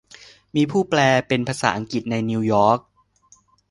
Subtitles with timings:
[0.55, 2.79] มีผู้แปลเป็นภาษาอังกฤษในนิวยอร์ค